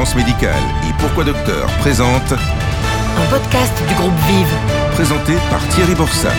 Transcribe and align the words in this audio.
Fréquence 0.00 0.16
Médicale 0.16 0.62
et 0.88 0.94
Pourquoi 0.98 1.24
Docteur? 1.24 1.66
Présente 1.80 2.32
Un 2.32 3.26
podcast 3.28 3.82
du 3.86 3.94
groupe 3.96 4.14
Vive. 4.28 4.54
présenté 4.94 5.34
par 5.50 5.60
Thierry 5.68 5.94
Borsat. 5.94 6.30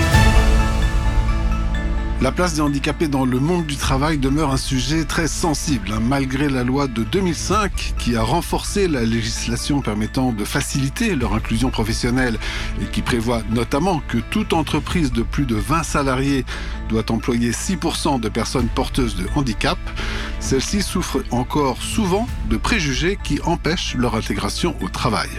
La 2.22 2.32
place 2.32 2.54
des 2.54 2.62
handicapés 2.62 3.08
dans 3.08 3.26
le 3.26 3.40
monde 3.40 3.66
du 3.66 3.78
travail 3.78 4.20
demeure 4.20 4.52
un 4.52 4.58
sujet 4.58 5.06
très 5.06 5.28
sensible, 5.28 5.92
hein, 5.92 6.00
malgré 6.00 6.50
la 6.50 6.64
loi 6.64 6.86
de 6.86 7.04
2005 7.04 7.96
qui 7.98 8.16
a 8.16 8.22
renforcé 8.22 8.88
la 8.88 9.02
législation 9.02 9.82
permettant 9.82 10.32
de 10.32 10.46
faciliter 10.46 11.16
leur 11.16 11.34
inclusion 11.34 11.72
professionnelle 11.72 12.38
et 12.80 12.86
qui 12.86 13.02
prévoit 13.02 13.42
notamment 13.50 14.04
que 14.08 14.20
toute 14.20 14.54
entreprise 14.54 15.12
de 15.12 15.24
plus 15.24 15.48
de 15.48 15.56
20 15.56 15.82
salariés 15.82 16.46
doit 16.90 17.12
employer 17.12 17.54
6% 17.54 18.20
de 18.20 18.30
personnes 18.30 18.68
porteuses 18.68 19.16
de 19.16 19.26
handicap. 19.34 19.80
Celles-ci 20.40 20.84
souffrent 20.84 21.24
encore 21.32 21.82
souvent 21.82 22.28
de 22.52 22.58
préjugés 22.58 23.18
qui 23.24 23.40
empêchent 23.46 23.96
leur 23.96 24.14
intégration 24.14 24.76
au 24.82 24.90
travail. 24.90 25.30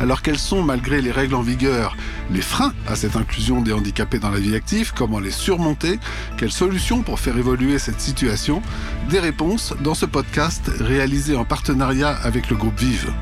Alors 0.00 0.22
quels 0.22 0.38
sont, 0.38 0.62
malgré 0.62 1.00
les 1.00 1.12
règles 1.12 1.34
en 1.34 1.42
vigueur, 1.42 1.96
les 2.30 2.42
freins 2.42 2.72
à 2.88 2.96
cette 2.96 3.16
inclusion 3.16 3.60
des 3.60 3.72
handicapés 3.72 4.18
dans 4.18 4.30
la 4.30 4.40
vie 4.40 4.54
active 4.54 4.92
Comment 4.94 5.20
les 5.20 5.30
surmonter 5.30 5.98
Quelles 6.36 6.52
solutions 6.52 7.02
pour 7.02 7.20
faire 7.20 7.36
évoluer 7.36 7.78
cette 7.78 8.00
situation? 8.00 8.62
Des 9.08 9.20
réponses 9.20 9.74
dans 9.82 9.94
ce 9.94 10.06
podcast 10.06 10.70
réalisé 10.80 11.36
en 11.36 11.44
partenariat 11.44 12.10
avec 12.10 12.50
le 12.50 12.56
groupe 12.56 12.78
Vive. 12.78 13.12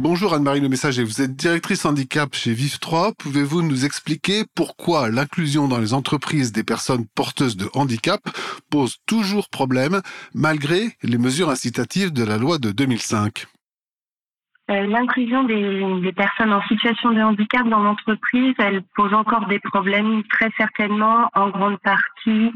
Bonjour 0.00 0.32
Anne-Marie 0.32 0.60
Le 0.60 0.68
Messager, 0.68 1.02
vous 1.02 1.22
êtes 1.22 1.34
directrice 1.34 1.84
handicap 1.84 2.32
chez 2.32 2.52
Vive 2.52 2.78
3. 2.78 3.14
Pouvez-vous 3.18 3.62
nous 3.62 3.84
expliquer 3.84 4.44
pourquoi 4.54 5.10
l'inclusion 5.10 5.66
dans 5.66 5.80
les 5.80 5.92
entreprises 5.92 6.52
des 6.52 6.62
personnes 6.62 7.04
porteuses 7.16 7.56
de 7.56 7.66
handicap 7.74 8.20
pose 8.70 8.98
toujours 9.08 9.48
problème 9.50 10.00
malgré 10.32 10.92
les 11.02 11.18
mesures 11.18 11.50
incitatives 11.50 12.12
de 12.12 12.22
la 12.24 12.38
loi 12.38 12.58
de 12.58 12.70
2005 12.70 13.46
Euh, 14.70 14.86
L'inclusion 14.86 15.42
des, 15.42 16.12
personnes 16.12 16.52
en 16.52 16.62
situation 16.68 17.10
de 17.10 17.20
handicap 17.20 17.68
dans 17.68 17.82
l'entreprise, 17.82 18.54
elle 18.58 18.84
pose 18.94 19.12
encore 19.12 19.48
des 19.48 19.58
problèmes 19.58 20.22
très 20.30 20.50
certainement 20.56 21.28
en 21.34 21.48
grande 21.50 21.80
partie 21.80 22.52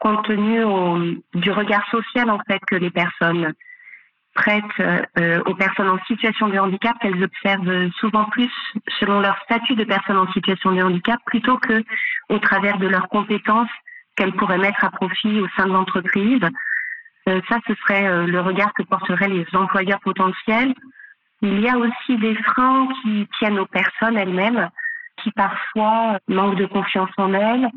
compte 0.00 0.24
tenu 0.24 0.58
du 1.34 1.52
regard 1.52 1.88
social 1.92 2.30
en 2.30 2.40
fait 2.48 2.60
que 2.66 2.74
les 2.74 2.90
personnes 2.90 3.54
prêtent 4.34 4.64
euh, 5.18 5.42
aux 5.46 5.54
personnes 5.54 5.88
en 5.88 5.98
situation 6.04 6.48
de 6.48 6.58
handicap 6.58 6.96
qu'elles 7.00 7.22
observent 7.22 7.90
souvent 7.98 8.24
plus 8.26 8.50
selon 8.98 9.20
leur 9.20 9.36
statut 9.44 9.74
de 9.74 9.84
personne 9.84 10.16
en 10.16 10.30
situation 10.32 10.72
de 10.72 10.82
handicap 10.82 11.20
plutôt 11.26 11.58
que 11.58 11.82
au 12.28 12.38
travers 12.38 12.78
de 12.78 12.86
leurs 12.86 13.08
compétences 13.08 13.68
qu'elles 14.16 14.32
pourraient 14.32 14.58
mettre 14.58 14.84
à 14.84 14.90
profit 14.90 15.40
au 15.40 15.48
sein 15.56 15.66
de 15.66 15.72
l'entreprise. 15.72 16.42
Euh, 17.28 17.40
ça, 17.48 17.58
ce 17.66 17.74
serait 17.74 18.06
euh, 18.06 18.26
le 18.26 18.40
regard 18.40 18.72
que 18.74 18.82
porteraient 18.82 19.28
les 19.28 19.46
employeurs 19.54 20.00
potentiels. 20.00 20.74
Il 21.42 21.60
y 21.60 21.68
a 21.68 21.78
aussi 21.78 22.16
des 22.18 22.34
freins 22.34 22.88
qui 23.02 23.26
tiennent 23.38 23.58
aux 23.58 23.66
personnes 23.66 24.16
elles-mêmes, 24.16 24.68
qui 25.22 25.30
parfois 25.32 26.18
manquent 26.28 26.56
de 26.56 26.66
confiance 26.66 27.10
en 27.16 27.32
elles, 27.32 27.68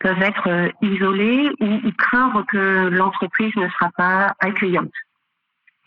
peuvent 0.00 0.22
être 0.22 0.48
euh, 0.48 0.68
isolées 0.82 1.50
ou 1.60 1.92
craindre 1.96 2.44
que 2.46 2.88
l'entreprise 2.88 3.54
ne 3.56 3.68
sera 3.68 3.90
pas 3.96 4.34
accueillante. 4.40 4.92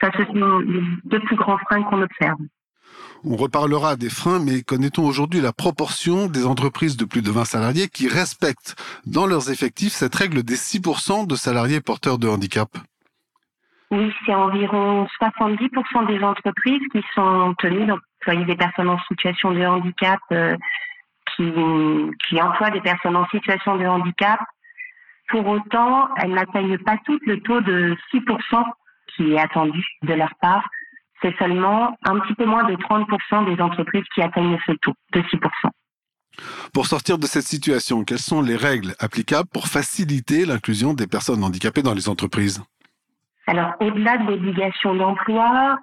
Ça, 0.05 0.11
ce 0.17 0.25
sont 0.25 0.59
les 0.59 0.83
deux 1.05 1.19
plus 1.21 1.35
grands 1.35 1.57
freins 1.57 1.81
qu'on 1.83 2.01
observe. 2.01 2.37
On 3.23 3.35
reparlera 3.37 3.95
des 3.95 4.09
freins, 4.09 4.39
mais 4.39 4.61
connaît-on 4.61 5.03
aujourd'hui 5.03 5.41
la 5.41 5.51
proportion 5.51 6.27
des 6.27 6.45
entreprises 6.45 6.95
de 6.95 7.05
plus 7.05 7.23
de 7.23 7.31
20 7.31 7.45
salariés 7.45 7.87
qui 7.87 8.07
respectent 8.07 8.75
dans 9.07 9.25
leurs 9.25 9.49
effectifs 9.49 9.93
cette 9.93 10.13
règle 10.13 10.43
des 10.43 10.57
6% 10.57 11.25
de 11.25 11.35
salariés 11.35 11.81
porteurs 11.81 12.19
de 12.19 12.27
handicap? 12.27 12.69
Oui, 13.89 14.13
c'est 14.25 14.35
environ 14.35 15.07
70% 15.19 16.07
des 16.07 16.23
entreprises 16.23 16.81
qui 16.91 17.01
sont 17.15 17.55
tenues 17.57 17.87
d'employer 17.87 18.45
des 18.45 18.55
personnes 18.55 18.89
en 18.89 18.99
situation 19.07 19.51
de 19.53 19.65
handicap, 19.65 20.19
euh, 20.31 20.55
qui, 21.35 21.51
qui 22.27 22.39
emploient 22.39 22.69
des 22.69 22.81
personnes 22.81 23.15
en 23.15 23.27
situation 23.29 23.75
de 23.77 23.85
handicap. 23.85 24.39
Pour 25.29 25.47
autant, 25.47 26.09
elles 26.17 26.33
n'atteignent 26.33 26.77
pas 26.77 26.97
toutes 27.05 27.25
le 27.25 27.39
taux 27.41 27.61
de 27.61 27.97
6% 28.13 28.63
qui 29.15 29.33
est 29.33 29.39
attendu 29.39 29.83
de 30.03 30.13
leur 30.13 30.33
part. 30.41 30.67
C'est 31.21 31.35
seulement 31.37 31.97
un 32.03 32.19
petit 32.19 32.35
peu 32.35 32.45
moins 32.45 32.63
de 32.65 32.75
30% 32.75 33.55
des 33.55 33.61
entreprises 33.61 34.03
qui 34.13 34.21
atteignent 34.21 34.57
ce 34.65 34.73
taux 34.73 34.93
de 35.13 35.21
6%. 35.21 35.39
Pour 36.73 36.87
sortir 36.87 37.17
de 37.17 37.25
cette 37.25 37.45
situation, 37.45 38.03
quelles 38.03 38.19
sont 38.19 38.41
les 38.41 38.57
règles 38.57 38.93
applicables 38.99 39.47
pour 39.47 39.67
faciliter 39.67 40.45
l'inclusion 40.45 40.93
des 40.93 41.07
personnes 41.07 41.43
handicapées 41.43 41.81
dans 41.81 41.93
les 41.93 42.09
entreprises? 42.09 42.61
Alors, 43.47 43.73
au-delà 43.79 44.17
de 44.17 44.31
l'obligation 44.31 44.95
d'emploi, 44.95 45.77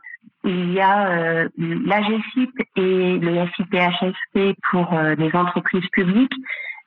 il 0.44 0.72
y 0.72 0.80
a 0.80 1.08
euh, 1.08 1.48
l'AGCIP 1.56 2.50
et 2.76 3.18
le 3.18 3.46
SIPHSP 3.56 4.58
pour 4.70 4.92
euh, 4.92 5.14
les 5.14 5.32
entreprises 5.34 5.86
publiques 5.92 6.34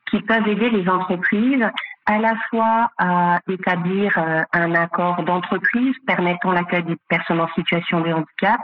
qui 0.10 0.20
peuvent 0.22 0.48
aider 0.48 0.70
les 0.70 0.88
entreprises 0.90 1.66
à 2.06 2.20
la 2.20 2.36
fois 2.50 2.92
à 2.98 3.40
établir 3.50 4.18
euh, 4.18 4.44
un 4.54 4.76
accord 4.76 5.24
d'entreprise 5.24 5.96
permettant 6.06 6.52
l'accueil 6.52 6.84
des 6.84 6.98
personnes 7.10 7.42
en 7.42 7.48
situation 7.56 8.02
de 8.02 8.14
handicap 8.14 8.60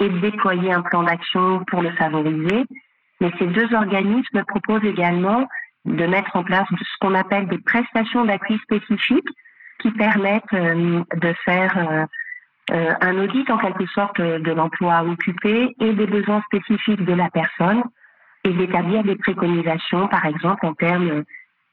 et 0.00 0.08
de 0.08 0.18
déployer 0.18 0.72
un 0.72 0.82
plan 0.82 1.02
d'action 1.02 1.64
pour 1.66 1.82
le 1.82 1.90
favoriser. 1.92 2.64
Mais 3.20 3.30
ces 3.38 3.46
deux 3.46 3.74
organismes 3.74 4.44
proposent 4.44 4.84
également 4.84 5.46
de 5.84 6.06
mettre 6.06 6.34
en 6.36 6.44
place 6.44 6.66
ce 6.70 6.98
qu'on 7.00 7.14
appelle 7.14 7.48
des 7.48 7.58
prestations 7.58 8.24
d'appui 8.24 8.58
spécifiques 8.62 9.28
qui 9.80 9.90
permettent 9.92 10.44
euh, 10.54 11.02
de 11.14 11.32
faire 11.44 11.76
euh, 11.78 12.94
un 13.00 13.18
audit 13.18 13.50
en 13.50 13.58
quelque 13.58 13.86
sorte 13.86 14.20
de 14.20 14.52
l'emploi 14.52 15.02
occupé 15.02 15.74
et 15.80 15.92
des 15.92 16.06
besoins 16.06 16.42
spécifiques 16.42 17.04
de 17.04 17.14
la 17.14 17.30
personne 17.30 17.82
et 18.44 18.52
d'établir 18.52 19.02
des 19.04 19.16
préconisations, 19.16 20.06
par 20.08 20.24
exemple 20.26 20.66
en 20.66 20.74
termes 20.74 21.24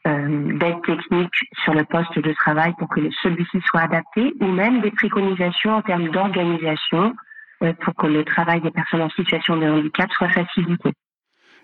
d'aide 0.05 0.81
technique 0.85 1.33
sur 1.63 1.73
le 1.73 1.83
poste 1.83 2.17
de 2.19 2.33
travail 2.33 2.73
pour 2.77 2.87
que 2.89 3.01
celui-ci 3.23 3.59
soit 3.65 3.81
adapté, 3.81 4.33
ou 4.39 4.45
même 4.45 4.81
des 4.81 4.91
préconisations 4.91 5.75
en 5.75 5.81
termes 5.81 6.09
d'organisation 6.09 7.15
euh, 7.63 7.73
pour 7.83 7.95
que 7.95 8.07
le 8.07 8.23
travail 8.23 8.61
des 8.61 8.71
personnes 8.71 9.01
en 9.01 9.09
situation 9.09 9.57
de 9.57 9.65
handicap 9.65 10.11
soit 10.11 10.29
facilité. 10.29 10.91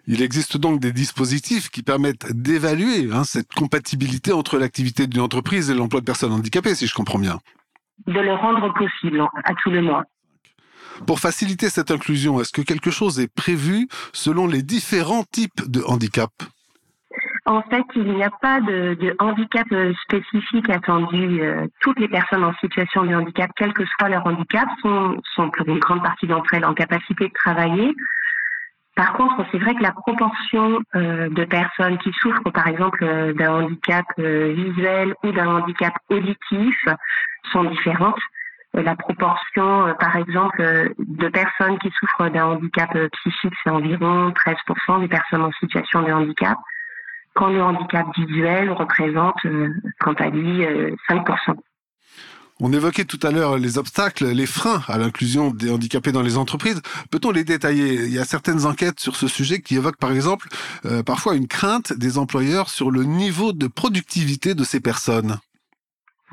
Il 0.08 0.24
existe 0.24 0.58
donc 0.58 0.80
des 0.80 0.92
dispositifs 0.92 1.70
qui 1.70 1.84
permettent 1.84 2.32
d'évaluer 2.32 3.10
hein, 3.12 3.24
cette 3.24 3.54
compatibilité 3.54 4.32
entre 4.32 4.58
l'activité 4.58 5.06
d'une 5.06 5.22
entreprise 5.22 5.70
et 5.70 5.76
l'emploi 5.76 6.00
de 6.00 6.06
personnes 6.06 6.34
handicapées, 6.34 6.74
si 6.74 6.88
je 6.88 6.96
comprends 6.96 7.20
bien. 7.20 7.40
De 8.08 8.20
le 8.20 8.34
rendre 8.34 8.74
possible 8.74 9.22
à 9.44 9.54
tout 9.62 9.70
le 9.70 9.84
moins. 9.84 10.04
Pour 11.06 11.20
faciliter 11.20 11.70
cette 11.70 11.92
inclusion, 11.92 12.42
est-ce 12.42 12.52
que 12.52 12.62
quelque 12.62 12.90
chose 12.90 13.20
est 13.20 13.32
prévu 13.32 13.88
selon 14.14 14.48
les 14.48 14.64
différents 14.64 15.24
types 15.24 15.70
de 15.70 15.84
handicap 15.84 16.32
En 17.46 17.62
fait, 17.64 17.84
il 17.96 18.14
n'y 18.14 18.24
a 18.24 18.30
pas 18.30 18.62
de, 18.62 18.94
de 18.94 19.16
handicap 19.20 19.66
euh, 19.72 19.94
spécifique 20.04 20.70
attendu. 20.70 21.42
Euh, 21.42 21.68
Toutes 21.80 22.00
les 22.00 22.08
personnes 22.08 22.44
en 22.44 22.54
situation 22.56 23.04
de 23.04 23.16
handicap, 23.16 23.50
quel 23.56 23.74
que 23.74 23.84
soit 23.86 24.10
leur 24.10 24.26
handicap, 24.28 24.68
sont, 24.82 25.20
sont 25.36 25.50
pour 25.50 25.68
une 25.68 25.80
grande 25.80 26.04
partie 26.04 26.28
d'entre 26.28 26.54
elles 26.54 26.66
en 26.66 26.76
capacité 26.76 27.28
de 27.28 27.34
travailler. 27.34 27.96
Par 28.96 29.14
contre, 29.14 29.46
c'est 29.52 29.58
vrai 29.58 29.74
que 29.74 29.82
la 29.82 29.94
proportion 29.94 30.80
euh, 30.96 31.30
de 31.30 31.46
personnes 31.46 31.98
qui 32.00 32.12
souffrent, 32.22 32.52
par 32.52 32.68
exemple, 32.68 33.04
euh, 33.04 33.34
d'un 33.34 33.64
handicap 33.64 34.06
euh, 34.20 34.54
visuel 34.54 35.16
ou 35.24 35.32
d'un 35.32 35.48
handicap 35.48 35.94
auditif 36.10 36.78
sont 37.52 37.64
différentes. 37.64 38.20
La 38.74 38.96
proportion, 38.96 39.94
par 40.00 40.16
exemple, 40.16 40.94
de 40.98 41.28
personnes 41.28 41.78
qui 41.80 41.92
souffrent 42.00 42.30
d'un 42.30 42.46
handicap 42.46 42.90
psychique, 43.14 43.54
c'est 43.64 43.70
environ 43.70 44.30
13% 44.30 45.02
des 45.02 45.10
personnes 45.10 45.42
en 45.42 45.52
situation 45.60 46.04
de 46.04 46.12
handicap, 46.12 46.58
quand 47.36 47.50
le 47.50 47.62
handicap 47.62 48.06
visuel 48.18 48.72
représente, 48.72 49.38
euh, 49.46 49.70
quant 50.00 50.14
à 50.14 50.30
lui, 50.30 50.66
euh, 50.66 50.96
5%. 51.10 51.56
On 52.64 52.72
évoquait 52.72 53.06
tout 53.06 53.20
à 53.24 53.32
l'heure 53.32 53.58
les 53.58 53.80
obstacles, 53.80 54.28
les 54.28 54.46
freins 54.46 54.82
à 54.88 55.00
l'inclusion 55.00 55.50
des 55.50 55.72
handicapés 55.72 56.12
dans 56.12 56.22
les 56.22 56.38
entreprises. 56.38 56.82
Peut-on 57.10 57.32
les 57.32 57.44
détailler? 57.44 58.06
Il 58.06 58.14
y 58.14 58.20
a 58.20 58.24
certaines 58.24 58.68
enquêtes 58.68 59.00
sur 59.00 59.16
ce 59.16 59.28
sujet 59.28 59.62
qui 59.62 59.78
évoquent 59.78 59.98
par 59.98 60.12
exemple 60.12 60.48
euh, 60.86 61.02
parfois 61.02 61.36
une 61.36 61.48
crainte 61.48 61.92
des 61.94 62.20
employeurs 62.20 62.70
sur 62.70 62.92
le 62.92 63.04
niveau 63.04 63.52
de 63.52 63.66
productivité 63.66 64.54
de 64.54 64.64
ces 64.64 64.80
personnes. 64.80 65.38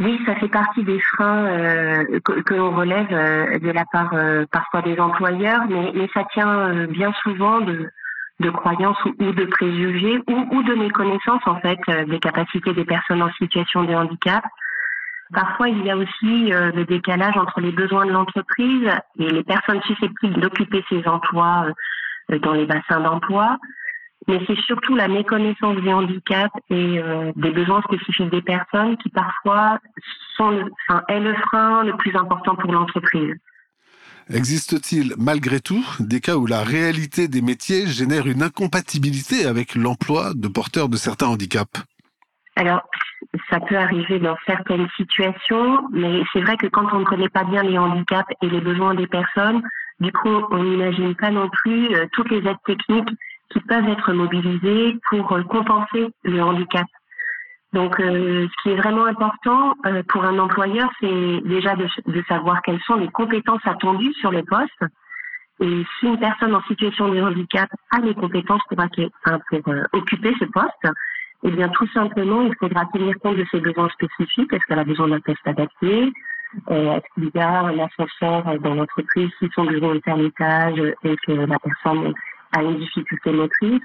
Oui, 0.01 0.21
ça 0.27 0.37
fait 0.37 0.49
partie 0.49 0.85
des 0.85 1.01
freins 1.01 1.47
euh, 1.47 2.21
que, 2.25 2.41
que 2.43 2.55
l'on 2.55 2.77
relève 2.77 3.09
euh, 3.11 3.59
de 3.59 3.71
la 3.71 3.85
part 3.91 4.13
euh, 4.13 4.45
parfois 4.53 4.83
des 4.83 4.99
employeurs, 5.01 5.63
mais, 5.69 5.93
mais 5.95 6.09
ça 6.15 6.25
tient 6.33 6.69
euh, 6.69 6.87
bien 6.87 7.13
souvent 7.23 7.61
de, 7.61 7.91
de 8.41 8.51
croyances 8.51 9.03
ou, 9.05 9.33
de 9.33 9.45
préjugés 9.47 10.21
ou, 10.29 10.63
de 10.63 10.75
méconnaissance 10.75 11.43
en 11.47 11.57
fait 11.61 11.79
euh, 11.89 12.05
des 12.05 12.21
capacités 12.21 12.73
des 12.73 12.85
personnes 12.85 13.23
en 13.23 13.33
situation 13.33 13.85
de 13.85 13.95
handicap. 13.95 14.45
Parfois, 15.33 15.69
il 15.69 15.85
y 15.85 15.91
a 15.91 15.97
aussi 15.97 16.53
euh, 16.53 16.71
le 16.73 16.85
décalage 16.85 17.37
entre 17.37 17.61
les 17.61 17.73
besoins 17.73 18.07
de 18.07 18.13
l'entreprise 18.13 18.89
et 19.19 19.29
les 19.29 19.43
personnes 19.43 19.83
susceptibles 19.83 20.41
d'occuper 20.41 20.85
ces 20.89 21.07
emplois 21.07 21.67
euh, 22.31 22.39
dans 22.39 22.53
les 22.53 22.67
bassins 22.67 23.01
d'emploi. 23.01 23.59
mais 24.29 24.41
c'est 24.47 24.59
surtout 24.61 24.95
la 24.95 25.09
méconnaissance 25.09 25.77
du 25.77 25.89
handicap 25.89 26.51
et 26.71 27.03
des 27.37 27.51
besoins 27.51 27.83
spécifiques 27.83 28.31
des 28.31 28.43
personnes 28.43 28.97
qui 28.99 29.09
parfois 29.09 29.79
sont, 30.37 30.69
enfin, 30.89 31.03
est 31.09 31.21
le 31.21 31.35
frein 31.35 31.85
le 31.85 31.97
plus 31.97 32.15
important 32.15 32.55
pour 32.55 32.73
l'entreprise. 32.73 33.35
Existe-t-il 34.31 35.15
malgré 35.17 35.61
tout 35.61 35.85
des 36.01 36.21
cas 36.21 36.37
où 36.37 36.47
la 36.47 36.63
réalité 36.63 37.29
des 37.29 37.41
métiers 37.41 37.87
génère 37.87 38.27
une 38.27 38.43
incompatibilité 38.43 39.47
avec 39.47 39.75
l'emploi 39.75 40.33
de 40.35 40.49
porteurs 40.49 40.91
de 40.91 40.97
certains 40.97 41.29
handicaps? 41.29 41.83
Alors, 42.57 42.83
ça 43.51 43.61
peut 43.61 43.77
arriver 43.77 44.19
dans 44.19 44.37
certaines 44.45 44.89
situations, 44.97 45.81
mais 45.93 46.23
c'est 46.33 46.41
vrai 46.41 46.57
que 46.57 46.67
quand 46.67 46.93
on 46.93 47.01
ne 47.01 47.05
connaît 47.05 47.29
pas 47.29 47.45
bien 47.45 47.63
les 47.63 47.79
handicaps 47.79 48.29
et 48.43 48.51
les 48.51 48.61
besoins 48.61 48.95
des 48.95 49.07
personnes, 49.07 49.63
du 50.01 50.13
coup, 50.13 50.45
on 50.51 50.63
n'imagine 50.63 51.15
pas 51.15 51.31
non 51.31 51.49
plus 51.49 51.95
euh, 51.95 52.07
toutes 52.13 52.31
les 52.31 52.47
aides 52.47 52.57
techniques 52.67 53.09
qui 53.51 53.61
peuvent 53.61 53.89
être 53.89 54.13
mobilisées 54.13 54.97
pour 55.09 55.33
euh, 55.33 55.43
compenser 55.45 56.09
le 56.25 56.43
handicap. 56.43 56.87
Donc, 57.73 58.01
euh, 58.01 58.47
ce 58.49 58.63
qui 58.63 58.71
est 58.71 58.77
vraiment 58.77 59.05
important 59.05 59.75
pour 60.09 60.25
un 60.25 60.39
employeur, 60.39 60.91
c'est 61.01 61.41
déjà 61.45 61.77
de, 61.77 61.87
de, 62.07 62.23
savoir 62.27 62.63
quelles 62.63 62.81
sont 62.83 62.97
les 62.97 63.09
compétences 63.09 63.61
attendues 63.65 64.15
sur 64.15 64.31
les 64.31 64.43
postes. 64.43 64.85
Et 65.61 65.85
si 65.99 66.07
une 66.07 66.19
personne 66.19 66.55
en 66.55 66.63
situation 66.63 67.09
de 67.09 67.21
handicap 67.21 67.69
a 67.91 67.99
les 67.99 68.15
compétences 68.15 68.63
pour, 68.69 68.79
pour 69.51 69.75
occuper 69.93 70.35
ce 70.39 70.45
poste, 70.47 70.95
eh 71.45 71.51
bien, 71.51 71.69
tout 71.69 71.87
simplement, 71.89 72.43
il 72.43 72.55
faudra 72.57 72.87
tenir 72.87 73.15
compte 73.21 73.37
de 73.37 73.47
ses 73.51 73.61
besoins 73.61 73.89
spécifiques. 73.91 74.53
Est-ce 74.53 74.65
qu'elle 74.67 74.79
a 74.79 74.85
besoin 74.85 75.09
d'un 75.09 75.21
test 75.21 75.41
adapté? 75.45 76.13
Euh, 76.71 76.97
Est-ce 76.97 77.15
qu'il 77.15 77.31
y 77.35 77.39
a 77.39 77.61
un 77.61 77.79
ascenseur 77.79 78.59
dans 78.61 78.75
l'entreprise 78.75 79.31
si 79.39 79.49
son 79.55 79.65
bureau 79.65 79.95
est 79.95 80.09
à 80.09 80.17
l'étage 80.17 80.79
et 81.05 81.17
que 81.27 81.33
la 81.33 81.59
personne 81.59 82.15
a 82.57 82.63
une 82.63 82.79
difficulté 82.79 83.33
motrice? 83.33 83.83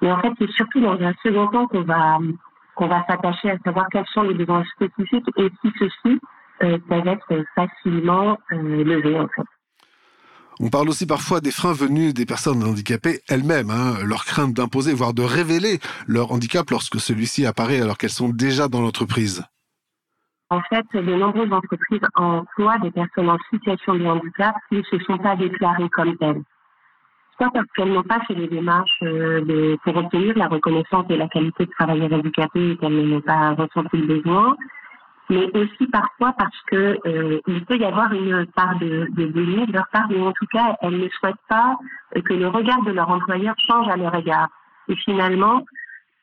Mais 0.00 0.12
en 0.12 0.20
fait, 0.20 0.32
c'est 0.38 0.50
surtout 0.50 0.80
dans 0.80 1.00
un 1.00 1.12
second 1.22 1.46
temps 1.48 1.66
qu'on 1.66 1.82
va 1.82 2.18
qu'on 2.74 2.88
va 2.88 3.04
s'attacher 3.08 3.50
à 3.50 3.58
savoir 3.64 3.86
quels 3.90 4.06
sont 4.12 4.22
les 4.22 4.34
besoins 4.34 4.64
spécifiques 4.74 5.28
et 5.36 5.50
si 5.60 5.72
ceux-ci 5.78 6.20
euh, 6.62 6.78
peuvent 6.88 7.06
être 7.06 7.44
facilement 7.54 8.38
euh, 8.52 8.84
levés 8.84 9.18
en 9.18 9.28
fait. 9.28 9.46
On 10.60 10.68
parle 10.68 10.88
aussi 10.90 11.06
parfois 11.06 11.40
des 11.40 11.50
freins 11.50 11.72
venus 11.72 12.14
des 12.14 12.26
personnes 12.26 12.62
handicapées 12.62 13.20
elles-mêmes, 13.28 13.70
hein, 13.70 13.96
leur 14.04 14.24
crainte 14.24 14.52
d'imposer, 14.52 14.92
voire 14.92 15.14
de 15.14 15.22
révéler 15.22 15.80
leur 16.06 16.30
handicap 16.30 16.70
lorsque 16.70 17.00
celui-ci 17.00 17.46
apparaît 17.46 17.80
alors 17.80 17.98
qu'elles 17.98 18.10
sont 18.10 18.28
déjà 18.28 18.68
dans 18.68 18.80
l'entreprise. 18.80 19.44
En 20.50 20.60
fait, 20.68 20.84
de 20.92 21.14
nombreuses 21.14 21.52
entreprises 21.52 22.06
emploient 22.14 22.78
des 22.78 22.90
personnes 22.90 23.30
en 23.30 23.38
situation 23.50 23.94
de 23.94 24.04
handicap 24.04 24.54
qui 24.68 24.76
ne 24.76 24.82
se 24.82 24.98
sont 25.04 25.16
pas 25.16 25.34
déclarées 25.34 25.88
comme 25.88 26.16
telles. 26.18 26.42
Soit 27.36 27.50
parce 27.52 27.66
qu'elles 27.74 27.92
n'ont 27.92 28.02
pas 28.02 28.20
fait 28.26 28.34
les 28.34 28.48
démarches 28.48 29.02
euh, 29.02 29.76
pour 29.84 29.96
obtenir 29.96 30.36
la 30.36 30.48
reconnaissance 30.48 31.06
et 31.08 31.16
la 31.16 31.28
qualité 31.28 31.66
de 31.66 31.70
travailleur 31.70 32.12
handicapé 32.12 32.72
et 32.72 32.76
qu'elles 32.76 33.08
n'ont 33.08 33.20
pas 33.20 33.50
ressenti 33.54 33.96
le 33.96 34.06
besoin, 34.06 34.56
mais 35.30 35.50
aussi 35.56 35.86
parfois 35.86 36.34
parce 36.36 36.60
que 36.66 36.98
euh, 37.06 37.40
il 37.46 37.64
peut 37.64 37.78
y 37.78 37.84
avoir 37.84 38.12
une 38.12 38.46
part 38.54 38.78
de, 38.78 39.08
de 39.12 39.26
de 39.26 39.72
leur 39.72 39.88
part, 39.88 40.08
mais 40.10 40.20
en 40.20 40.32
tout 40.32 40.46
cas, 40.52 40.76
elles 40.82 40.98
ne 40.98 41.08
souhaitent 41.08 41.34
pas 41.48 41.76
que 42.22 42.34
le 42.34 42.48
regard 42.48 42.82
de 42.82 42.92
leur 42.92 43.08
employeur 43.08 43.54
change 43.58 43.88
à 43.88 43.96
leur 43.96 44.14
égard. 44.14 44.48
Et 44.88 44.96
finalement, 44.96 45.64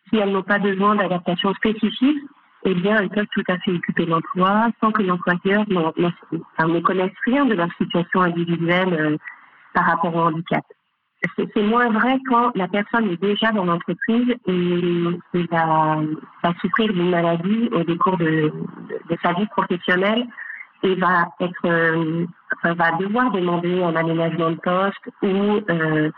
si 0.10 0.18
elles 0.18 0.32
n'ont 0.32 0.44
pas 0.44 0.60
besoin 0.60 0.96
d'adaptation 0.96 1.54
spécifique, 1.56 2.20
eh 2.66 2.74
bien, 2.76 2.98
elles 2.98 3.10
peuvent 3.10 3.26
tout 3.32 3.44
à 3.48 3.58
fait 3.60 3.72
occuper 3.72 4.06
l'emploi 4.06 4.68
sans 4.82 4.92
que 4.92 5.02
l'employeur 5.02 5.64
ne 5.70 6.80
connaisse 6.82 7.12
rien 7.26 7.46
de 7.46 7.56
leur 7.56 7.70
situation 7.78 8.22
individuelle 8.22 8.94
euh, 8.94 9.18
par 9.74 9.86
rapport 9.86 10.14
au 10.16 10.20
handicap 10.20 10.64
c'est 11.38 11.62
moins 11.64 11.90
vrai 11.90 12.18
quand 12.30 12.52
la 12.56 12.68
personne 12.68 13.10
est 13.10 13.22
déjà 13.22 13.52
dans 13.52 13.66
l'entreprise 13.66 14.36
et, 14.48 15.46
va, 15.52 15.98
souffrir 16.62 16.94
d'une 16.94 17.10
maladie 17.10 17.70
au 17.72 17.84
décours 17.84 18.18
de, 18.18 18.52
sa 19.22 19.34
vie 19.34 19.48
professionnelle 19.48 20.26
et 20.84 20.96
va 20.96 21.28
être 21.42 21.66
euh, 21.66 22.26
va 22.64 22.92
devoir 22.94 23.32
demander 23.32 23.84
un 23.84 23.96
aménagement 23.96 24.52
de 24.52 24.56
poste 24.56 25.10
ou 25.22 25.60
euh, 25.70 26.10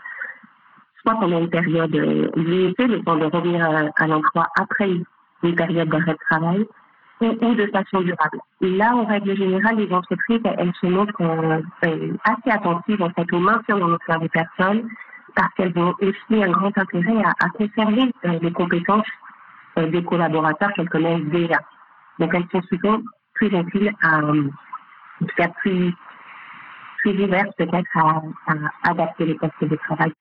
soit 1.02 1.18
pendant 1.18 1.40
une 1.40 1.50
période 1.50 1.94
limitée, 2.36 2.86
le 2.86 3.02
temps 3.02 3.16
de 3.16 3.24
revenir 3.24 3.68
à, 3.96 4.06
l'emploi 4.06 4.46
après 4.56 4.88
une 5.42 5.54
période 5.56 5.88
d'arrêt 5.88 6.12
de 6.12 6.18
travail, 6.30 6.66
ou, 7.22 7.54
de 7.54 7.66
façon 7.68 8.00
durable. 8.00 8.38
là, 8.60 8.94
en 8.94 9.04
règle 9.04 9.36
générale, 9.36 9.76
les 9.76 9.92
entreprises, 9.92 10.40
elles 10.44 10.72
se 10.80 10.86
montrent 10.86 11.20
euh, 11.20 12.12
assez 12.24 12.50
attentives 12.50 13.02
en 13.02 13.10
fait 13.10 13.32
au 13.32 13.38
maintien 13.38 13.78
dans 13.78 13.88
l'emploi 13.88 14.18
des 14.18 14.28
personnes 14.28 14.88
parce 15.34 15.52
qu'elles 15.54 15.76
ont 15.78 15.94
aussi 16.00 16.42
un 16.42 16.50
grand 16.50 16.76
intérêt 16.76 17.22
à, 17.40 17.48
conserver 17.50 18.12
euh, 18.24 18.38
les 18.40 18.52
compétences 18.52 19.06
euh, 19.78 19.86
des 19.88 20.02
collaborateurs 20.02 20.72
qu'elles 20.74 20.88
connaissent 20.88 21.24
déjà. 21.26 21.58
Donc 22.18 22.34
elles 22.34 22.46
sont 22.50 22.62
souvent 22.62 22.98
plus 23.34 23.50
gentiles 23.50 23.92
à, 24.02 24.18
en 24.18 25.26
tout 25.26 25.36
cas 25.36 25.48
plus, 25.62 25.94
ouvertes 27.06 27.56
peut-être 27.56 27.96
à 27.96 28.90
adapter 28.90 29.26
les 29.26 29.34
postes 29.34 29.64
de 29.64 29.76
travail. 29.76 30.12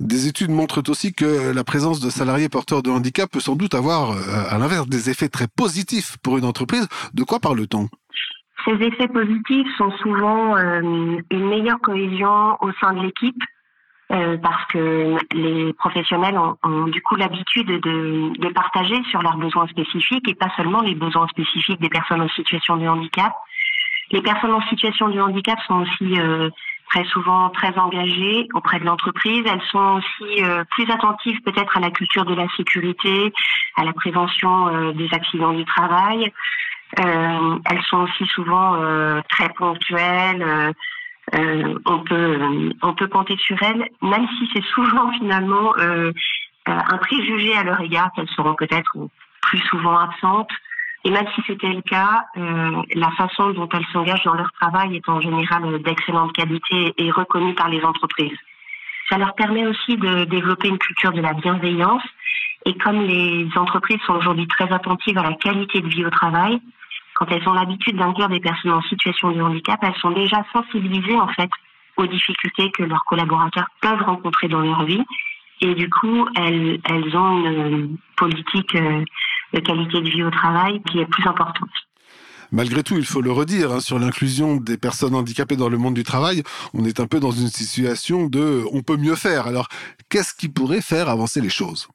Des 0.00 0.26
études 0.26 0.50
montrent 0.50 0.82
aussi 0.88 1.12
que 1.12 1.54
la 1.54 1.62
présence 1.62 2.00
de 2.00 2.08
salariés 2.08 2.48
porteurs 2.48 2.82
de 2.82 2.90
handicap 2.90 3.30
peut 3.30 3.38
sans 3.38 3.54
doute 3.54 3.74
avoir, 3.74 4.12
euh, 4.12 4.16
à 4.48 4.56
l'inverse, 4.56 4.88
des 4.88 5.10
effets 5.10 5.28
très 5.28 5.46
positifs 5.46 6.16
pour 6.24 6.38
une 6.38 6.46
entreprise. 6.46 6.88
De 7.12 7.22
quoi 7.22 7.38
parle-t-on? 7.38 7.86
Ces 8.64 8.82
effets 8.82 9.08
positifs 9.08 9.68
sont 9.76 9.90
souvent 9.98 10.56
euh, 10.56 10.80
une 11.30 11.48
meilleure 11.48 11.80
cohésion 11.82 12.56
au 12.62 12.72
sein 12.80 12.94
de 12.94 13.02
l'équipe, 13.02 13.42
euh, 14.10 14.38
parce 14.38 14.64
que 14.72 15.18
les 15.34 15.74
professionnels 15.74 16.38
ont, 16.38 16.86
du 16.86 17.02
coup 17.02 17.16
l'habitude 17.16 17.66
de, 17.66 18.38
de, 18.38 18.48
partager 18.54 18.96
sur 19.10 19.20
leurs 19.20 19.36
besoins 19.36 19.66
spécifiques 19.68 20.26
et 20.28 20.34
pas 20.34 20.50
seulement 20.56 20.80
les 20.80 20.94
besoins 20.94 21.28
spécifiques 21.28 21.80
des 21.80 21.90
personnes 21.90 22.22
en 22.22 22.28
situation 22.30 22.78
de 22.78 22.88
handicap. 22.88 23.34
Les 24.12 24.22
personnes 24.22 24.52
en 24.52 24.66
situation 24.68 25.10
de 25.10 25.20
handicap 25.20 25.58
sont 25.66 25.82
aussi 25.82 26.18
très 26.90 27.04
souvent 27.04 27.50
très 27.50 27.76
engagées 27.78 28.48
auprès 28.54 28.78
de 28.80 28.84
l'entreprise. 28.84 29.44
Elles 29.46 29.62
sont 29.70 30.00
aussi 30.00 30.44
euh, 30.44 30.64
plus 30.70 30.90
attentives 30.90 31.40
peut-être 31.42 31.76
à 31.76 31.80
la 31.80 31.90
culture 31.90 32.24
de 32.24 32.34
la 32.34 32.48
sécurité, 32.56 33.32
à 33.76 33.84
la 33.84 33.92
prévention 33.92 34.68
euh, 34.68 34.92
des 34.92 35.08
accidents 35.12 35.52
du 35.52 35.64
travail. 35.64 36.32
Euh, 36.98 37.58
elles 37.70 37.82
sont 37.88 37.98
aussi 37.98 38.26
souvent 38.26 38.76
très 39.28 39.48
ponctuelles. 39.50 40.74
on 41.32 41.98
peut 42.00 42.72
on 42.82 42.94
peut 42.94 43.06
compter 43.06 43.36
sur 43.36 43.62
elles, 43.62 43.88
même 44.02 44.26
si 44.36 44.50
c'est 44.52 44.64
souvent 44.74 45.12
finalement 45.18 45.72
un 46.66 46.98
préjugé 46.98 47.56
à 47.56 47.62
leur 47.62 47.80
égard 47.80 48.10
qu'elles 48.14 48.28
seront 48.30 48.54
peut-être 48.54 48.92
plus 49.40 49.60
souvent 49.70 49.98
absentes. 49.98 50.50
Et 51.04 51.10
même 51.10 51.26
si 51.34 51.42
c'était 51.46 51.72
le 51.72 51.80
cas, 51.80 52.26
euh, 52.36 52.82
la 52.94 53.10
façon 53.12 53.50
dont 53.50 53.68
elles 53.72 53.86
s'engagent 53.92 54.24
dans 54.24 54.34
leur 54.34 54.52
travail 54.52 54.96
est 54.96 55.08
en 55.08 55.20
général 55.20 55.80
d'excellente 55.82 56.32
qualité 56.32 56.92
et 56.98 57.10
reconnue 57.10 57.54
par 57.54 57.68
les 57.68 57.82
entreprises. 57.82 58.36
Ça 59.08 59.16
leur 59.18 59.34
permet 59.34 59.66
aussi 59.66 59.96
de 59.96 60.24
développer 60.24 60.68
une 60.68 60.78
culture 60.78 61.12
de 61.12 61.20
la 61.20 61.32
bienveillance. 61.32 62.02
Et 62.66 62.74
comme 62.74 63.02
les 63.02 63.48
entreprises 63.56 64.00
sont 64.06 64.14
aujourd'hui 64.14 64.46
très 64.46 64.70
attentives 64.70 65.16
à 65.16 65.22
la 65.22 65.32
qualité 65.34 65.80
de 65.80 65.88
vie 65.88 66.04
au 66.04 66.10
travail, 66.10 66.60
quand 67.14 67.26
elles 67.30 67.48
ont 67.48 67.54
l'habitude 67.54 67.96
d'inclure 67.96 68.28
des 68.28 68.40
personnes 68.40 68.72
en 68.72 68.82
situation 68.82 69.32
de 69.32 69.40
handicap, 69.40 69.80
elles 69.82 70.00
sont 70.00 70.10
déjà 70.10 70.44
sensibilisées 70.52 71.18
en 71.18 71.28
fait 71.28 71.50
aux 71.96 72.06
difficultés 72.06 72.70
que 72.70 72.82
leurs 72.82 73.04
collaborateurs 73.04 73.66
peuvent 73.80 74.02
rencontrer 74.02 74.48
dans 74.48 74.60
leur 74.60 74.84
vie. 74.84 75.02
Et 75.62 75.74
du 75.74 75.90
coup, 75.90 76.26
elles, 76.36 76.80
elles 76.84 77.16
ont 77.16 77.44
une 77.44 77.98
politique 78.16 78.74
euh, 78.76 79.04
de 79.52 79.60
qualité 79.60 80.00
de 80.00 80.08
vie 80.08 80.22
au 80.22 80.30
travail 80.30 80.82
qui 80.90 81.00
est 81.00 81.06
plus 81.06 81.26
importante. 81.26 81.68
Malgré 82.52 82.82
tout, 82.82 82.96
il 82.96 83.04
faut 83.04 83.20
le 83.20 83.30
redire, 83.30 83.70
hein, 83.70 83.80
sur 83.80 83.98
l'inclusion 83.98 84.56
des 84.56 84.76
personnes 84.76 85.14
handicapées 85.14 85.56
dans 85.56 85.68
le 85.68 85.78
monde 85.78 85.94
du 85.94 86.02
travail, 86.02 86.42
on 86.74 86.84
est 86.84 86.98
un 86.98 87.06
peu 87.06 87.20
dans 87.20 87.30
une 87.30 87.46
situation 87.46 88.26
de 88.26 88.64
on 88.72 88.82
peut 88.82 88.96
mieux 88.96 89.14
faire. 89.14 89.46
Alors, 89.46 89.68
qu'est-ce 90.08 90.34
qui 90.34 90.48
pourrait 90.48 90.82
faire 90.82 91.08
avancer 91.08 91.40
les 91.40 91.48
choses? 91.48 91.88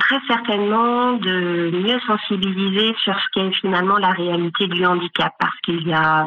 Très 0.00 0.18
certainement 0.26 1.12
de 1.12 1.70
mieux 1.70 2.00
sensibiliser 2.08 2.92
sur 3.04 3.14
ce 3.14 3.26
qu'est 3.34 3.52
finalement 3.60 3.98
la 3.98 4.10
réalité 4.10 4.66
du 4.66 4.84
handicap, 4.84 5.32
parce 5.38 5.56
qu'il 5.64 5.86
y 5.86 5.92
a 5.92 6.26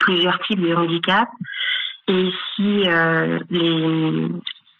plusieurs 0.00 0.40
types 0.40 0.60
de 0.60 0.74
handicap. 0.74 1.28
Et 2.08 2.30
si 2.54 2.82
euh, 2.86 3.38
les, 3.50 4.28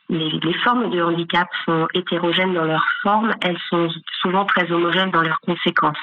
les, 0.09 0.55
formes 0.65 0.91
de 0.91 1.03
handicap 1.03 1.49
sont 1.65 1.89
hétérogènes 1.95 2.55
dans 2.55 2.65
leur 2.65 2.85
forme, 3.03 3.33
elles 3.43 3.59
sont 3.69 3.89
souvent 4.21 4.45
très 4.45 4.71
homogènes 4.71 5.11
dans 5.11 5.23
leurs 5.23 5.41
conséquences. 5.41 5.99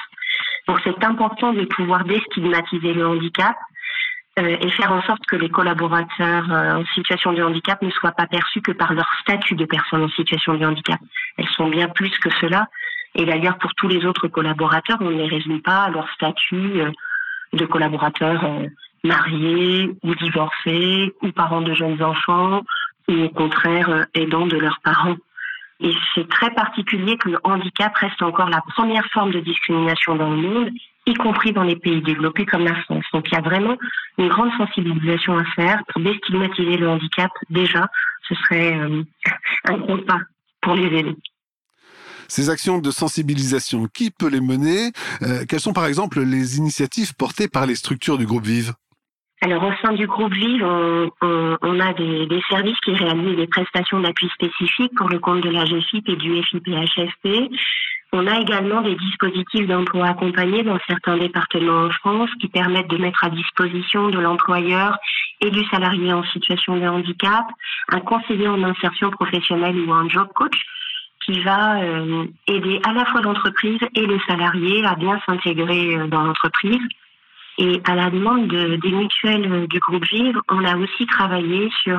Donc 0.68 0.80
c'est 0.84 1.04
important 1.04 1.52
de 1.52 1.64
pouvoir 1.64 2.04
déstigmatiser 2.04 2.92
le 2.92 3.06
handicap 3.06 3.56
euh, 4.38 4.56
et 4.60 4.70
faire 4.70 4.92
en 4.92 5.02
sorte 5.02 5.24
que 5.26 5.36
les 5.36 5.48
collaborateurs 5.48 6.50
euh, 6.50 6.80
en 6.80 6.84
situation 6.94 7.32
de 7.32 7.42
handicap 7.42 7.80
ne 7.82 7.90
soient 7.90 8.12
pas 8.12 8.26
perçus 8.26 8.60
que 8.60 8.72
par 8.72 8.92
leur 8.92 9.08
statut 9.20 9.54
de 9.54 9.64
personne 9.64 10.02
en 10.02 10.08
situation 10.08 10.54
de 10.54 10.64
handicap. 10.64 10.98
Elles 11.38 11.48
sont 11.56 11.68
bien 11.68 11.88
plus 11.88 12.10
que 12.18 12.30
cela. 12.40 12.66
Et 13.14 13.24
d'ailleurs, 13.24 13.58
pour 13.58 13.74
tous 13.74 13.88
les 13.88 14.04
autres 14.04 14.26
collaborateurs, 14.28 14.98
on 15.00 15.10
ne 15.10 15.22
les 15.22 15.28
résume 15.28 15.62
pas 15.62 15.84
à 15.84 15.90
leur 15.90 16.10
statut 16.12 16.80
euh, 16.80 16.90
de 17.52 17.64
collaborateurs 17.66 18.44
mariés 19.04 19.94
ou 20.02 20.14
divorcés 20.16 21.14
ou 21.22 21.30
parents 21.30 21.60
de 21.60 21.74
jeunes 21.74 22.02
enfants 22.02 22.62
ou 23.08 23.14
au 23.14 23.28
contraire 23.30 23.90
euh, 23.90 24.02
aidant 24.14 24.46
de 24.46 24.56
leurs 24.56 24.80
parents. 24.82 25.16
Et 25.80 25.92
c'est 26.14 26.28
très 26.28 26.50
particulier 26.50 27.16
que 27.18 27.30
le 27.30 27.38
handicap 27.44 27.94
reste 27.96 28.22
encore 28.22 28.48
la 28.48 28.62
première 28.74 29.06
forme 29.12 29.32
de 29.32 29.40
discrimination 29.40 30.14
dans 30.14 30.30
le 30.30 30.36
monde, 30.36 30.70
y 31.06 31.14
compris 31.14 31.52
dans 31.52 31.64
les 31.64 31.76
pays 31.76 32.00
développés 32.00 32.46
comme 32.46 32.64
la 32.64 32.76
France. 32.82 33.04
Donc 33.12 33.26
il 33.30 33.34
y 33.34 33.38
a 33.38 33.42
vraiment 33.42 33.76
une 34.18 34.28
grande 34.28 34.52
sensibilisation 34.56 35.36
à 35.36 35.44
faire 35.56 35.82
pour 35.88 36.02
déstigmatiser 36.02 36.76
le 36.76 36.88
handicap. 36.88 37.30
Déjà, 37.50 37.88
ce 38.28 38.34
serait 38.36 38.78
euh, 38.78 39.02
un 39.64 39.76
gros 39.78 39.98
pas 39.98 40.20
pour 40.62 40.74
les 40.74 40.86
aider. 40.98 41.16
Ces 42.28 42.48
actions 42.48 42.78
de 42.78 42.90
sensibilisation, 42.90 43.86
qui 43.86 44.10
peut 44.10 44.28
les 44.28 44.40
mener? 44.40 44.92
Euh, 45.22 45.44
Quelles 45.46 45.60
sont 45.60 45.74
par 45.74 45.86
exemple 45.86 46.20
les 46.20 46.56
initiatives 46.56 47.14
portées 47.14 47.48
par 47.48 47.66
les 47.66 47.74
structures 47.74 48.16
du 48.16 48.24
groupe 48.24 48.46
Vive? 48.46 48.72
Alors 49.44 49.62
au 49.62 49.72
sein 49.82 49.92
du 49.92 50.06
groupe 50.06 50.32
Vive, 50.32 50.64
on, 50.64 51.80
a 51.80 51.92
des, 51.92 52.42
services 52.48 52.80
qui 52.82 52.94
réalisent 52.94 53.36
des 53.36 53.46
prestations 53.46 54.00
d'appui 54.00 54.26
spécifiques 54.30 54.94
pour 54.96 55.10
le 55.10 55.18
compte 55.18 55.42
de 55.42 55.50
la 55.50 55.66
GFIP 55.66 56.08
et 56.08 56.16
du 56.16 56.42
FIPHFP. 56.44 57.50
On 58.14 58.26
a 58.26 58.40
également 58.40 58.80
des 58.80 58.94
dispositifs 58.94 59.66
d'emploi 59.66 60.06
accompagnés 60.06 60.62
dans 60.62 60.78
certains 60.86 61.18
départements 61.18 61.84
en 61.84 61.90
France 61.90 62.30
qui 62.40 62.48
permettent 62.48 62.88
de 62.88 62.96
mettre 62.96 63.22
à 63.22 63.28
disposition 63.28 64.08
de 64.08 64.18
l'employeur 64.18 64.96
et 65.42 65.50
du 65.50 65.62
salarié 65.66 66.10
en 66.14 66.24
situation 66.24 66.78
de 66.78 66.86
handicap 66.86 67.44
un 67.90 68.00
conseiller 68.00 68.48
en 68.48 68.62
insertion 68.62 69.10
professionnelle 69.10 69.78
ou 69.78 69.92
un 69.92 70.08
job 70.08 70.28
coach 70.34 70.58
qui 71.26 71.42
va 71.42 71.82
euh, 71.82 72.24
aider 72.46 72.80
à 72.86 72.92
la 72.94 73.04
fois 73.04 73.20
l'entreprise 73.20 73.80
et 73.94 74.06
le 74.06 74.18
salarié 74.26 74.86
à 74.86 74.94
bien 74.94 75.20
s'intégrer 75.26 75.96
euh, 75.96 76.06
dans 76.06 76.22
l'entreprise. 76.22 76.80
Et 77.58 77.80
à 77.84 77.94
la 77.94 78.10
demande 78.10 78.48
des 78.48 78.90
mutuelles 78.90 79.50
euh, 79.50 79.66
du 79.66 79.78
groupe 79.78 80.04
Vive, 80.06 80.40
on 80.50 80.64
a 80.64 80.76
aussi 80.76 81.06
travaillé 81.06 81.70
sur 81.82 81.98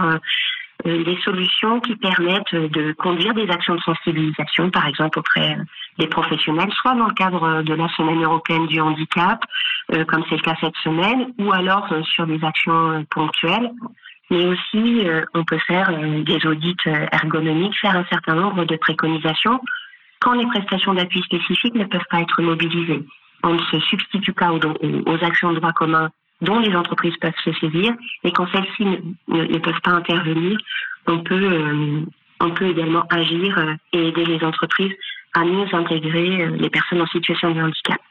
des 0.84 1.18
solutions 1.24 1.80
qui 1.80 1.96
permettent 1.96 2.54
de 2.54 2.92
conduire 2.94 3.34
des 3.34 3.50
actions 3.50 3.76
de 3.76 3.82
sensibilisation, 3.82 4.70
par 4.70 4.86
exemple 4.86 5.20
auprès 5.20 5.58
des 5.98 6.06
professionnels, 6.08 6.70
soit 6.74 6.94
dans 6.94 7.08
le 7.08 7.14
cadre 7.14 7.64
de 7.64 7.74
la 7.74 7.88
Semaine 7.96 8.22
européenne 8.22 8.68
du 8.68 8.82
handicap, 8.82 9.40
comme 9.90 10.24
c'est 10.30 10.36
le 10.36 10.42
cas 10.42 10.56
cette 10.60 10.76
semaine, 10.84 11.34
ou 11.40 11.52
alors 11.54 11.88
sur 12.04 12.28
des 12.28 12.44
actions 12.44 13.06
ponctuelles 13.10 13.72
mais 14.30 14.46
aussi 14.46 15.08
euh, 15.08 15.24
on 15.34 15.44
peut 15.44 15.60
faire 15.68 15.90
euh, 15.90 16.24
des 16.24 16.46
audits 16.46 16.76
euh, 16.88 17.06
ergonomiques, 17.12 17.78
faire 17.80 17.96
un 17.96 18.06
certain 18.06 18.36
nombre 18.36 18.66
de 18.66 18.76
préconisations 18.78 19.60
quand 20.20 20.34
les 20.34 20.48
prestations 20.48 20.94
d'appui 20.94 21.22
spécifiques 21.22 21.76
ne 21.76 21.86
peuvent 21.86 22.02
pas 22.10 22.22
être 22.22 22.42
mobilisées. 22.42 23.06
On 23.46 23.54
ne 23.54 23.60
se 23.60 23.80
substitue 23.80 24.34
pas 24.34 24.52
aux, 24.52 25.24
actions 25.24 25.54
de 25.54 25.60
droit 25.60 25.72
commun 25.72 26.10
dont 26.42 26.60
les 26.60 26.76
entreprises 26.76 27.16
peuvent 27.22 27.32
se 27.44 27.54
saisir, 27.54 27.94
et 28.24 28.32
quand 28.32 28.48
celles-ci 28.52 28.86
ne, 29.28 29.58
peuvent 29.60 29.82
pas 29.84 29.92
intervenir, 29.92 30.58
on 31.08 31.20
peut, 31.20 32.06
on 32.42 32.50
peut 32.50 32.66
également 32.66 33.04
agir 33.12 33.78
et 33.94 34.08
aider 34.08 34.26
les 34.26 34.44
entreprises 34.44 34.94
à 35.36 35.46
mieux 35.46 35.68
intégrer 35.74 36.50
les 36.58 36.70
personnes 36.72 37.02
en 37.02 37.08
situation 37.08 37.52
de 37.52 37.62
handicap. 37.62 38.02